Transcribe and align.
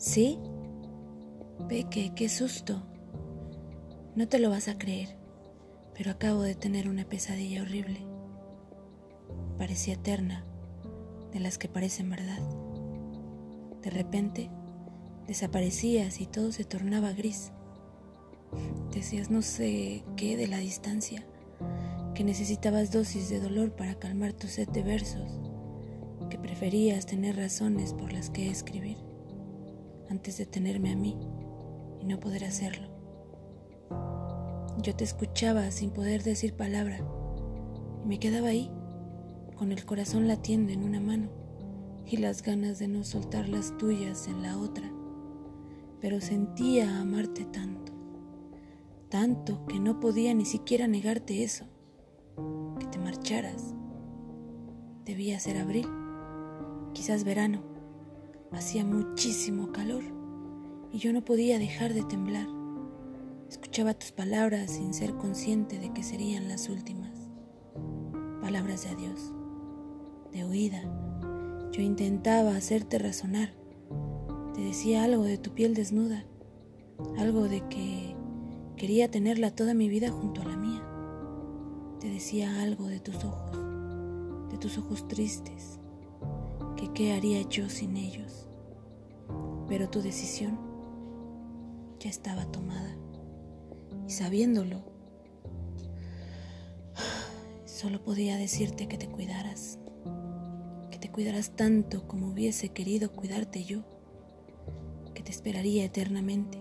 ¿Sí? 0.00 0.38
Peque, 1.68 2.12
qué 2.16 2.30
susto. 2.30 2.82
No 4.16 4.28
te 4.28 4.38
lo 4.38 4.48
vas 4.48 4.68
a 4.68 4.78
creer, 4.78 5.18
pero 5.94 6.10
acabo 6.10 6.40
de 6.40 6.54
tener 6.54 6.88
una 6.88 7.04
pesadilla 7.04 7.60
horrible. 7.60 8.00
Parecía 9.58 9.94
eterna, 9.94 10.46
de 11.32 11.40
las 11.40 11.58
que 11.58 11.68
parecen 11.68 12.08
verdad. 12.08 12.40
De 13.82 13.90
repente, 13.90 14.50
desaparecías 15.26 16.22
y 16.22 16.26
todo 16.26 16.50
se 16.50 16.64
tornaba 16.64 17.12
gris. 17.12 17.52
Decías 18.94 19.30
no 19.30 19.42
sé 19.42 20.02
qué 20.16 20.38
de 20.38 20.48
la 20.48 20.56
distancia, 20.56 21.26
que 22.14 22.24
necesitabas 22.24 22.90
dosis 22.90 23.28
de 23.28 23.38
dolor 23.38 23.76
para 23.76 23.96
calmar 23.96 24.32
tu 24.32 24.48
sed 24.48 24.70
de 24.70 24.82
versos, 24.82 25.38
que 26.30 26.38
preferías 26.38 27.04
tener 27.04 27.36
razones 27.36 27.92
por 27.92 28.14
las 28.14 28.30
que 28.30 28.48
escribir, 28.48 28.96
antes 30.10 30.36
de 30.38 30.44
tenerme 30.44 30.90
a 30.90 30.96
mí 30.96 31.16
y 32.00 32.04
no 32.04 32.18
poder 32.18 32.44
hacerlo. 32.44 32.88
Yo 34.82 34.94
te 34.96 35.04
escuchaba 35.04 35.70
sin 35.70 35.90
poder 35.90 36.22
decir 36.22 36.54
palabra 36.54 36.98
y 38.02 38.08
me 38.08 38.18
quedaba 38.18 38.48
ahí, 38.48 38.70
con 39.56 39.72
el 39.72 39.84
corazón 39.84 40.26
latiendo 40.26 40.72
en 40.72 40.82
una 40.82 41.00
mano 41.00 41.28
y 42.06 42.16
las 42.16 42.42
ganas 42.42 42.78
de 42.78 42.88
no 42.88 43.04
soltar 43.04 43.48
las 43.48 43.76
tuyas 43.78 44.26
en 44.26 44.42
la 44.42 44.58
otra, 44.58 44.90
pero 46.00 46.20
sentía 46.20 47.00
amarte 47.00 47.44
tanto, 47.44 47.92
tanto 49.10 49.64
que 49.66 49.78
no 49.78 50.00
podía 50.00 50.34
ni 50.34 50.44
siquiera 50.44 50.88
negarte 50.88 51.44
eso, 51.44 51.66
que 52.78 52.86
te 52.86 52.98
marcharas. 52.98 53.74
Debía 55.04 55.38
ser 55.38 55.58
abril, 55.58 55.86
quizás 56.94 57.24
verano, 57.24 57.69
hacía 58.52 58.84
muchísimo 58.84 59.72
calor 59.72 60.02
y 60.92 60.98
yo 60.98 61.12
no 61.12 61.24
podía 61.24 61.58
dejar 61.58 61.94
de 61.94 62.02
temblar. 62.02 62.46
Escuchaba 63.48 63.94
tus 63.94 64.12
palabras 64.12 64.70
sin 64.70 64.94
ser 64.94 65.14
consciente 65.14 65.78
de 65.78 65.92
que 65.92 66.02
serían 66.02 66.48
las 66.48 66.68
últimas. 66.68 67.10
Palabras 68.40 68.84
de 68.84 68.90
adiós, 68.90 69.34
de 70.32 70.44
huida. 70.44 70.82
Yo 71.72 71.82
intentaba 71.82 72.56
hacerte 72.56 72.98
razonar. 72.98 73.54
Te 74.54 74.60
decía 74.60 75.04
algo 75.04 75.24
de 75.24 75.38
tu 75.38 75.52
piel 75.52 75.74
desnuda, 75.74 76.24
algo 77.18 77.48
de 77.48 77.66
que 77.68 78.14
quería 78.76 79.10
tenerla 79.10 79.54
toda 79.54 79.74
mi 79.74 79.88
vida 79.88 80.10
junto 80.10 80.42
a 80.42 80.44
la 80.44 80.56
mía. 80.56 80.82
Te 81.98 82.08
decía 82.08 82.62
algo 82.62 82.86
de 82.86 83.00
tus 83.00 83.24
ojos, 83.24 83.58
de 84.50 84.58
tus 84.58 84.78
ojos 84.78 85.06
tristes, 85.08 85.79
qué 87.00 87.14
haría 87.14 87.40
yo 87.48 87.70
sin 87.70 87.96
ellos. 87.96 88.46
Pero 89.68 89.88
tu 89.88 90.02
decisión 90.02 90.60
ya 91.98 92.10
estaba 92.10 92.44
tomada. 92.44 92.94
Y 94.06 94.10
sabiéndolo, 94.10 94.84
solo 97.64 98.04
podía 98.04 98.36
decirte 98.36 98.86
que 98.86 98.98
te 98.98 99.08
cuidaras, 99.08 99.78
que 100.90 100.98
te 100.98 101.10
cuidaras 101.10 101.56
tanto 101.56 102.06
como 102.06 102.28
hubiese 102.28 102.68
querido 102.68 103.10
cuidarte 103.12 103.64
yo, 103.64 103.80
que 105.14 105.22
te 105.22 105.30
esperaría 105.30 105.86
eternamente, 105.86 106.58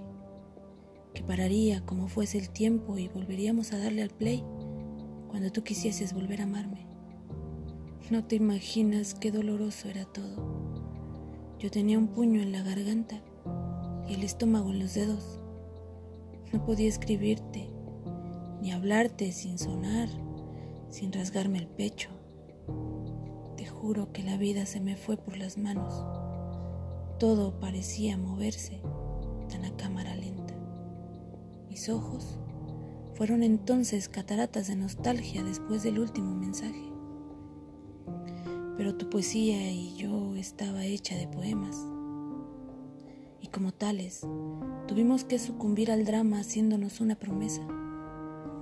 que 1.13 1.21
pararía 1.21 1.85
como 1.85 2.07
fuese 2.07 2.37
el 2.37 2.49
tiempo 2.49 2.97
y 2.97 3.09
volveríamos 3.09 3.73
a 3.73 3.77
darle 3.77 4.03
al 4.03 4.11
play 4.11 4.41
cuando 5.27 5.51
tú 5.51 5.65
quisieses 5.65 6.13
volver 6.13 6.39
a 6.39 6.45
amarme. 6.45 6.88
No 8.09 8.23
te 8.23 8.35
imaginas 8.35 9.13
qué 9.13 9.31
doloroso 9.31 9.87
era 9.87 10.03
todo. 10.03 10.33
Yo 11.59 11.69
tenía 11.69 11.99
un 11.99 12.07
puño 12.07 12.41
en 12.41 12.51
la 12.51 12.63
garganta 12.63 13.21
y 14.07 14.15
el 14.15 14.23
estómago 14.23 14.71
en 14.71 14.79
los 14.79 14.95
dedos. 14.95 15.39
No 16.51 16.65
podía 16.65 16.89
escribirte, 16.89 17.69
ni 18.63 18.71
hablarte 18.71 19.31
sin 19.31 19.59
sonar, 19.59 20.09
sin 20.89 21.13
rasgarme 21.13 21.59
el 21.59 21.67
pecho. 21.67 22.09
Te 23.57 23.67
juro 23.67 24.11
que 24.11 24.23
la 24.23 24.37
vida 24.37 24.65
se 24.65 24.79
me 24.79 24.97
fue 24.97 25.15
por 25.15 25.37
las 25.37 25.59
manos. 25.59 26.03
Todo 27.19 27.59
parecía 27.59 28.17
moverse 28.17 28.81
tan 29.49 29.65
a 29.65 29.77
cámara 29.77 30.15
lenta. 30.15 30.55
Mis 31.69 31.89
ojos 31.89 32.39
fueron 33.13 33.43
entonces 33.43 34.09
cataratas 34.09 34.65
de 34.65 34.77
nostalgia 34.77 35.43
después 35.43 35.83
del 35.83 35.99
último 35.99 36.33
mensaje. 36.33 36.88
Pero 38.79 38.95
tu 38.95 39.09
poesía 39.09 39.73
y 39.73 39.93
yo 39.97 40.37
estaba 40.37 40.85
hecha 40.85 41.17
de 41.17 41.27
poemas 41.27 41.85
y 43.41 43.47
como 43.47 43.73
tales 43.73 44.25
tuvimos 44.87 45.25
que 45.25 45.37
sucumbir 45.37 45.91
al 45.91 46.05
drama 46.05 46.39
haciéndonos 46.39 47.01
una 47.01 47.15
promesa, 47.15 47.61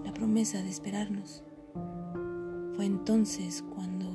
la 0.03 0.11
promesa 0.15 0.63
de 0.63 0.69
esperarnos. 0.69 1.43
Fue 2.75 2.85
entonces 2.85 3.63
cuando 3.75 4.07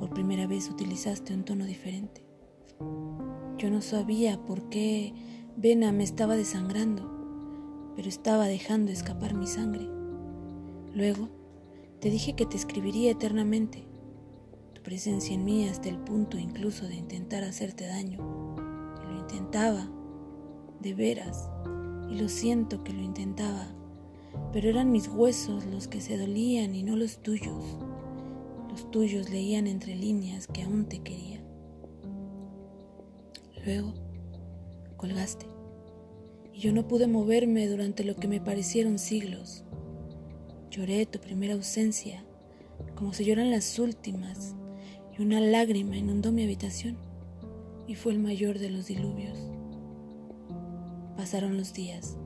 por 0.00 0.10
primera 0.10 0.48
vez 0.48 0.68
utilizaste 0.68 1.34
un 1.34 1.44
tono 1.44 1.66
diferente. 1.66 2.26
Yo 3.58 3.70
no 3.70 3.82
sabía 3.82 4.44
por 4.44 4.68
qué 4.70 5.14
Vena 5.56 5.92
me 5.92 6.02
estaba 6.02 6.34
desangrando, 6.34 7.92
pero 7.94 8.08
estaba 8.08 8.46
dejando 8.46 8.90
escapar 8.90 9.34
mi 9.34 9.46
sangre. 9.46 9.88
Luego 10.92 11.28
te 12.00 12.10
dije 12.10 12.34
que 12.34 12.44
te 12.44 12.56
escribiría 12.56 13.12
eternamente, 13.12 13.85
presencia 14.86 15.34
en 15.34 15.44
mí 15.44 15.68
hasta 15.68 15.88
el 15.88 15.98
punto 15.98 16.38
incluso 16.38 16.86
de 16.86 16.94
intentar 16.94 17.42
hacerte 17.42 17.86
daño 17.86 18.54
intentaba, 19.26 19.90
de 20.80 20.94
veras, 20.94 21.50
y 22.08 22.14
lo 22.14 22.28
siento 22.28 22.84
que 22.84 22.92
lo 22.92 23.02
intentaba, 23.02 23.66
pero 24.52 24.70
eran 24.70 24.92
mis 24.92 25.08
huesos 25.08 25.66
los 25.66 25.88
que 25.88 26.00
se 26.00 26.16
dolían 26.16 26.76
y 26.76 26.84
no 26.84 26.94
los 26.94 27.22
tuyos. 27.22 27.76
Los 28.70 28.88
tuyos 28.92 29.30
leían 29.30 29.66
entre 29.66 29.96
líneas 29.96 30.46
que 30.46 30.62
aún 30.62 30.86
te 30.86 31.00
quería. 31.00 31.42
Luego 33.64 33.94
colgaste 34.96 35.46
y 36.52 36.60
yo 36.60 36.72
no 36.72 36.86
pude 36.86 37.08
moverme 37.08 37.66
durante 37.66 38.04
lo 38.04 38.14
que 38.14 38.28
me 38.28 38.40
parecieron 38.40 39.00
siglos. 39.00 39.64
Lloré 40.70 41.04
tu 41.06 41.18
primera 41.18 41.54
ausencia 41.54 42.24
como 42.94 43.12
si 43.12 43.24
lloran 43.24 43.50
las 43.50 43.78
últimas 43.78 44.54
y 45.16 45.22
una 45.22 45.40
lágrima 45.40 45.96
inundó 45.96 46.32
mi 46.32 46.44
habitación 46.44 46.96
y 47.86 47.94
fue 47.94 48.12
el 48.12 48.18
mayor 48.18 48.58
de 48.58 48.70
los 48.70 48.86
diluvios. 48.86 49.38
Pasaron 51.16 51.56
los 51.56 51.72
días, 51.72 52.16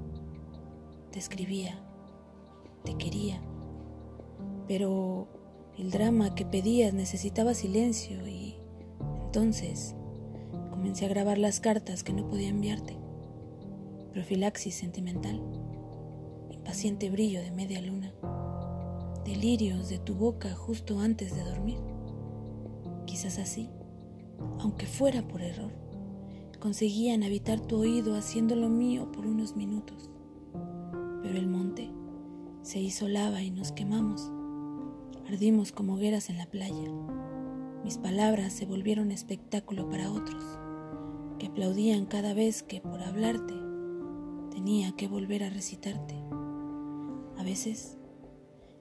te 1.12 1.18
escribía, 1.18 1.78
te 2.84 2.96
quería, 2.96 3.40
pero 4.66 5.28
el 5.78 5.90
drama 5.90 6.34
que 6.34 6.44
pedías 6.44 6.92
necesitaba 6.92 7.54
silencio 7.54 8.26
y 8.26 8.56
entonces 9.24 9.94
comencé 10.70 11.06
a 11.06 11.10
grabar 11.10 11.38
las 11.38 11.60
cartas 11.60 12.02
que 12.02 12.12
no 12.12 12.28
podía 12.28 12.48
enviarte. 12.48 12.96
Profilaxis 14.12 14.74
sentimental, 14.74 15.40
impaciente 16.50 17.10
brillo 17.10 17.40
de 17.40 17.52
media 17.52 17.80
luna, 17.80 18.12
delirios 19.24 19.88
de 19.88 19.98
tu 19.98 20.16
boca 20.16 20.52
justo 20.54 20.98
antes 20.98 21.34
de 21.36 21.44
dormir. 21.44 21.89
Quizás 23.20 23.38
así 23.38 23.69
aunque 24.60 24.86
fuera 24.86 25.20
por 25.28 25.42
error, 25.42 25.70
conseguían 26.58 27.22
habitar 27.22 27.60
tu 27.60 27.76
oído 27.76 28.14
haciendo 28.14 28.56
lo 28.56 28.70
mío 28.70 29.12
por 29.12 29.26
unos 29.26 29.56
minutos. 29.56 30.08
Pero 31.22 31.36
el 31.36 31.47
monte 31.47 31.91
se 32.62 32.80
hizo 32.80 33.09
lava 33.09 33.42
y 33.42 33.50
nos 33.50 33.72
quemamos. 33.72 34.32
Ardimos 35.28 35.70
como 35.70 35.97
hogueras 35.97 36.30
en 36.30 36.38
la 36.38 36.47
playa. 36.47 36.91
Mis 37.84 37.98
palabras 37.98 38.54
se 38.54 38.65
volvieron 38.65 39.10
espectáculo 39.10 39.91
para 39.91 40.10
otros, 40.10 40.42
que 41.39 41.48
aplaudían 41.48 42.06
cada 42.06 42.33
vez 42.33 42.62
que 42.62 42.80
por 42.80 43.03
hablarte 43.03 43.53
tenía 44.50 44.92
que 44.92 45.09
volver 45.09 45.44
a 45.44 45.50
recitarte. 45.50 46.15
A 47.36 47.42
veces 47.44 47.98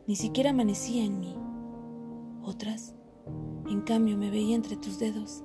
ni 0.07 0.15
siquiera 0.15 0.51
amanecía 0.51 1.03
en 1.03 1.19
mí. 1.19 1.35
Otras, 2.41 2.95
en 3.69 3.81
cambio, 3.81 4.17
me 4.17 4.31
veía 4.31 4.55
entre 4.55 4.77
tus 4.77 4.97
dedos 4.97 5.43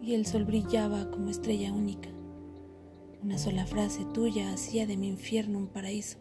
y 0.00 0.14
el 0.14 0.24
sol 0.24 0.44
brillaba 0.44 1.10
como 1.10 1.28
estrella 1.28 1.72
única. 1.72 2.08
Una 3.22 3.36
sola 3.36 3.66
frase 3.66 4.06
tuya 4.14 4.52
hacía 4.52 4.86
de 4.86 4.96
mi 4.96 5.08
infierno 5.08 5.58
un 5.58 5.66
paraíso 5.66 6.18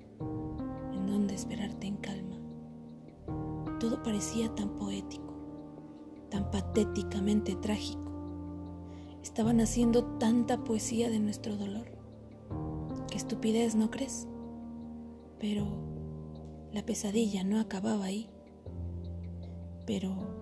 en 0.93 1.07
donde 1.07 1.33
esperarte 1.33 1.87
en 1.87 1.95
calma. 1.95 2.37
Todo 3.79 4.03
parecía 4.03 4.53
tan 4.53 4.75
poético, 4.75 5.33
tan 6.29 6.51
patéticamente 6.51 7.55
trágico. 7.55 8.11
Estaban 9.23 9.61
haciendo 9.61 10.03
tanta 10.17 10.63
poesía 10.65 11.09
de 11.09 11.19
nuestro 11.19 11.55
dolor. 11.55 11.87
Qué 13.09 13.17
estupidez, 13.17 13.75
¿no 13.75 13.89
crees? 13.89 14.27
Pero 15.39 15.65
la 16.73 16.85
pesadilla 16.85 17.45
no 17.45 17.61
acababa 17.61 18.05
ahí. 18.05 18.29
Pero 19.85 20.38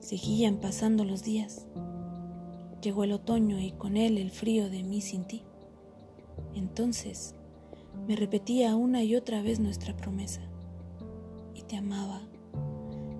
seguían 0.00 0.58
pasando 0.58 1.04
los 1.04 1.22
días 1.22 1.66
Llegó 2.82 3.02
el 3.02 3.12
otoño 3.12 3.58
y 3.58 3.72
con 3.72 3.96
él 3.96 4.18
el 4.18 4.30
frío 4.30 4.70
de 4.70 4.84
mí 4.84 5.00
sin 5.00 5.24
ti. 5.24 5.42
Entonces 6.54 7.34
me 8.06 8.14
repetía 8.14 8.76
una 8.76 9.02
y 9.02 9.16
otra 9.16 9.42
vez 9.42 9.58
nuestra 9.58 9.96
promesa. 9.96 10.42
Y 11.54 11.62
te 11.62 11.76
amaba. 11.76 12.20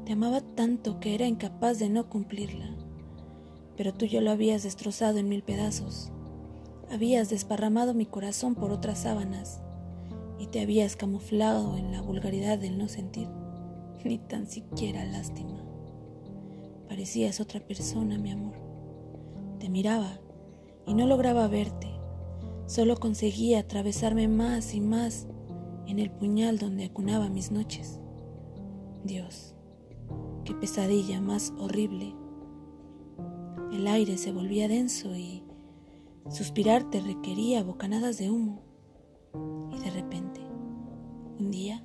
Te 0.04 0.12
amaba 0.12 0.40
tanto 0.40 1.00
que 1.00 1.14
era 1.14 1.26
incapaz 1.26 1.80
de 1.80 1.88
no 1.88 2.08
cumplirla. 2.08 2.70
Pero 3.76 3.92
tú 3.92 4.06
ya 4.06 4.20
lo 4.20 4.30
habías 4.30 4.62
destrozado 4.62 5.18
en 5.18 5.28
mil 5.28 5.42
pedazos. 5.42 6.12
Habías 6.88 7.28
desparramado 7.28 7.94
mi 7.94 8.06
corazón 8.06 8.54
por 8.54 8.70
otras 8.70 9.00
sábanas 9.00 9.60
y 10.38 10.46
te 10.46 10.60
habías 10.60 10.94
camuflado 10.94 11.76
en 11.76 11.90
la 11.90 12.00
vulgaridad 12.00 12.58
del 12.58 12.78
no 12.78 12.88
sentir, 12.88 13.28
ni 14.04 14.18
tan 14.18 14.46
siquiera 14.46 15.04
lástima. 15.04 15.67
Parecías 16.88 17.40
otra 17.40 17.60
persona, 17.60 18.16
mi 18.16 18.30
amor. 18.30 18.54
Te 19.58 19.68
miraba 19.68 20.20
y 20.86 20.94
no 20.94 21.06
lograba 21.06 21.46
verte. 21.46 21.88
Solo 22.66 22.96
conseguía 22.96 23.60
atravesarme 23.60 24.26
más 24.26 24.74
y 24.74 24.80
más 24.80 25.26
en 25.86 25.98
el 25.98 26.10
puñal 26.10 26.58
donde 26.58 26.86
acunaba 26.86 27.28
mis 27.28 27.50
noches. 27.50 28.00
Dios, 29.04 29.54
qué 30.44 30.54
pesadilla 30.54 31.20
más 31.20 31.52
horrible. 31.58 32.14
El 33.72 33.86
aire 33.86 34.16
se 34.16 34.32
volvía 34.32 34.66
denso 34.66 35.14
y 35.14 35.44
suspirar 36.30 36.88
te 36.90 37.00
requería 37.00 37.62
bocanadas 37.62 38.16
de 38.16 38.30
humo. 38.30 38.62
Y 39.72 39.78
de 39.78 39.90
repente, 39.90 40.40
un 41.38 41.50
día, 41.50 41.84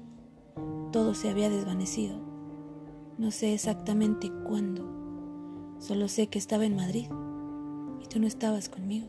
todo 0.91 1.13
se 1.13 1.29
había 1.29 1.49
desvanecido. 1.49 2.32
No 3.17 3.29
sé 3.29 3.53
exactamente 3.53 4.31
cuándo. 4.47 5.75
Solo 5.77 6.07
sé 6.07 6.27
que 6.27 6.39
estaba 6.39 6.65
en 6.65 6.75
Madrid 6.75 7.07
y 8.01 8.07
tú 8.07 8.19
no 8.19 8.25
estabas 8.25 8.69
conmigo. 8.69 9.07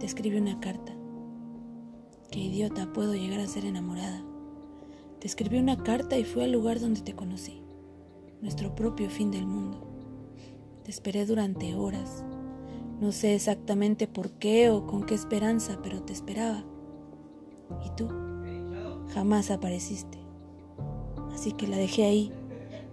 Te 0.00 0.06
escribí 0.06 0.38
una 0.38 0.58
carta. 0.58 0.92
Qué 2.32 2.40
idiota 2.40 2.92
puedo 2.92 3.14
llegar 3.14 3.38
a 3.38 3.46
ser 3.46 3.64
enamorada. 3.64 4.24
Te 5.20 5.28
escribí 5.28 5.58
una 5.58 5.76
carta 5.82 6.18
y 6.18 6.24
fui 6.24 6.42
al 6.42 6.50
lugar 6.50 6.80
donde 6.80 7.00
te 7.00 7.14
conocí, 7.14 7.62
nuestro 8.40 8.74
propio 8.74 9.08
fin 9.08 9.30
del 9.30 9.46
mundo. 9.46 9.86
Te 10.82 10.90
esperé 10.90 11.26
durante 11.26 11.76
horas. 11.76 12.24
No 13.00 13.12
sé 13.12 13.36
exactamente 13.36 14.08
por 14.08 14.30
qué 14.32 14.70
o 14.70 14.84
con 14.84 15.04
qué 15.04 15.14
esperanza, 15.14 15.78
pero 15.80 16.02
te 16.02 16.12
esperaba. 16.12 16.64
Y 17.86 17.90
tú 17.96 18.08
jamás 19.14 19.52
apareciste. 19.52 20.18
Así 21.32 21.52
que 21.52 21.68
la 21.68 21.76
dejé 21.76 22.04
ahí, 22.04 22.32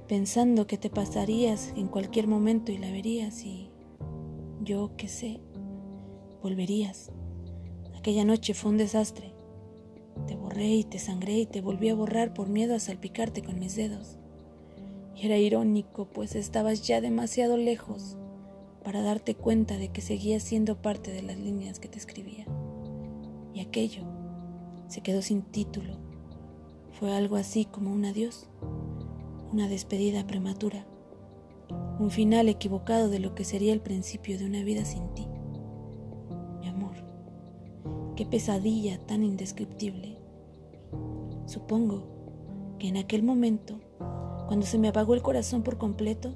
pensando 0.07 0.67
que 0.67 0.77
te 0.77 0.89
pasarías 0.89 1.73
en 1.75 1.87
cualquier 1.87 2.27
momento 2.27 2.71
y 2.71 2.77
la 2.77 2.91
verías 2.91 3.43
y 3.43 3.71
yo 4.61 4.91
qué 4.97 5.07
sé, 5.07 5.39
volverías. 6.41 7.11
Aquella 7.97 8.23
noche 8.23 8.53
fue 8.53 8.71
un 8.71 8.77
desastre. 8.77 9.33
Te 10.27 10.35
borré 10.35 10.67
y 10.67 10.83
te 10.83 10.99
sangré 10.99 11.39
y 11.39 11.45
te 11.45 11.61
volví 11.61 11.89
a 11.89 11.95
borrar 11.95 12.33
por 12.33 12.49
miedo 12.49 12.75
a 12.75 12.79
salpicarte 12.79 13.41
con 13.41 13.59
mis 13.59 13.75
dedos. 13.75 14.17
Y 15.15 15.25
era 15.25 15.37
irónico, 15.37 16.05
pues 16.05 16.35
estabas 16.35 16.85
ya 16.85 17.01
demasiado 17.01 17.57
lejos 17.57 18.17
para 18.83 19.01
darte 19.01 19.33
cuenta 19.33 19.77
de 19.77 19.89
que 19.89 20.01
seguías 20.01 20.43
siendo 20.43 20.81
parte 20.81 21.11
de 21.11 21.23
las 21.23 21.37
líneas 21.37 21.79
que 21.79 21.87
te 21.87 21.97
escribía. 21.97 22.45
Y 23.53 23.61
aquello 23.61 24.03
se 24.87 25.01
quedó 25.01 25.21
sin 25.21 25.41
título. 25.41 25.97
Fue 26.91 27.13
algo 27.13 27.35
así 27.35 27.65
como 27.65 27.91
un 27.91 28.05
adiós 28.05 28.47
una 29.55 29.69
despedida 29.69 30.27
prematura, 30.27 30.85
un 31.97 32.11
final 32.11 32.49
equivocado 32.49 33.07
de 33.07 33.19
lo 33.19 33.35
que 33.35 33.45
sería 33.45 33.71
el 33.71 33.79
principio 33.79 34.37
de 34.37 34.45
una 34.45 34.61
vida 34.65 34.83
sin 34.83 35.07
ti. 35.13 35.25
Mi 36.59 36.67
amor, 36.67 36.97
qué 38.17 38.25
pesadilla 38.25 38.97
tan 39.05 39.23
indescriptible. 39.23 40.19
Supongo 41.45 42.75
que 42.79 42.89
en 42.89 42.97
aquel 42.97 43.23
momento, 43.23 43.79
cuando 44.47 44.65
se 44.65 44.77
me 44.77 44.89
apagó 44.89 45.13
el 45.13 45.21
corazón 45.21 45.63
por 45.63 45.77
completo, 45.77 46.33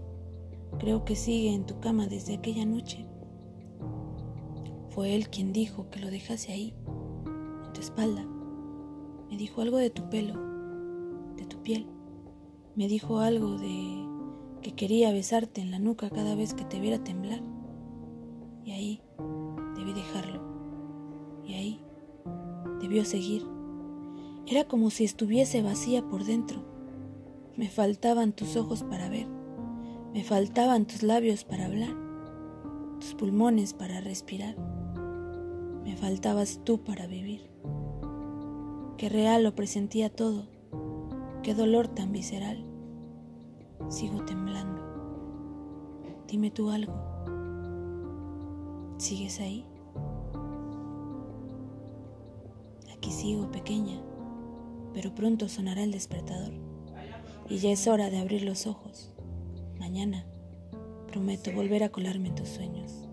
creo 0.79 1.03
que 1.03 1.17
sigue 1.17 1.53
en 1.53 1.65
tu 1.65 1.77
cama 1.81 2.07
desde 2.07 2.35
aquella 2.35 2.65
noche. 2.65 3.05
Fue 4.91 5.13
él 5.13 5.27
quien 5.27 5.51
dijo 5.51 5.89
que 5.89 5.99
lo 5.99 6.09
dejase 6.09 6.53
ahí, 6.53 6.73
en 7.65 7.73
tu 7.73 7.81
espalda. 7.81 8.25
Me 9.29 9.35
dijo 9.35 9.61
algo 9.61 9.75
de 9.75 9.89
tu 9.89 10.09
pelo, 10.09 10.35
de 11.35 11.43
tu 11.43 11.61
piel 11.63 11.98
me 12.79 12.87
dijo 12.87 13.19
algo 13.19 13.57
de 13.57 14.07
que 14.61 14.71
quería 14.73 15.11
besarte 15.11 15.59
en 15.59 15.69
la 15.69 15.79
nuca 15.79 16.09
cada 16.09 16.33
vez 16.33 16.53
que 16.53 16.63
te 16.63 16.79
viera 16.79 17.03
temblar. 17.03 17.41
Y 18.63 18.71
ahí 18.71 19.01
debí 19.75 19.91
dejarlo. 19.91 20.41
Y 21.45 21.55
ahí 21.55 21.81
debió 22.79 23.03
seguir. 23.03 23.45
Era 24.47 24.63
como 24.63 24.91
si 24.91 25.03
estuviese 25.03 25.61
vacía 25.61 26.07
por 26.07 26.23
dentro. 26.23 26.63
Me 27.57 27.67
faltaban 27.67 28.31
tus 28.31 28.55
ojos 28.55 28.83
para 28.83 29.09
ver. 29.09 29.27
Me 30.13 30.23
faltaban 30.23 30.85
tus 30.85 31.03
labios 31.03 31.43
para 31.43 31.65
hablar. 31.65 31.93
Tus 33.01 33.13
pulmones 33.13 33.73
para 33.73 33.99
respirar. 33.99 34.55
Me 35.83 35.97
faltabas 35.97 36.61
tú 36.63 36.81
para 36.85 37.07
vivir. 37.07 37.41
Qué 38.95 39.09
real 39.09 39.43
lo 39.43 39.53
presentía 39.53 40.09
todo. 40.09 40.47
Qué 41.43 41.53
dolor 41.53 41.89
tan 41.89 42.13
visceral. 42.13 42.68
Sigo 43.89 44.23
temblando. 44.23 44.81
Dime 46.27 46.51
tú 46.51 46.69
algo. 46.69 46.93
¿Sigues 48.97 49.39
ahí? 49.39 49.65
Aquí 52.95 53.11
sigo 53.11 53.49
pequeña, 53.49 53.99
pero 54.93 55.15
pronto 55.15 55.49
sonará 55.49 55.81
el 55.83 55.91
despertador 55.91 56.51
y 57.49 57.57
ya 57.57 57.71
es 57.71 57.87
hora 57.87 58.11
de 58.11 58.19
abrir 58.19 58.43
los 58.43 58.67
ojos. 58.67 59.11
Mañana 59.79 60.23
prometo 61.07 61.51
volver 61.51 61.83
a 61.83 61.89
colarme 61.89 62.29
en 62.29 62.35
tus 62.35 62.49
sueños. 62.49 63.08